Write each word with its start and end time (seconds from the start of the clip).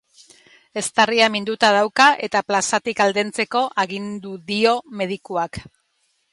Eztarria 0.81 1.27
minduta 1.33 1.69
dauka 1.75 2.07
eta 2.29 2.41
plazatik 2.49 3.03
aldentzeko 3.07 3.63
agindu 3.87 4.35
dio 4.51 4.77
medikuak. 5.03 5.65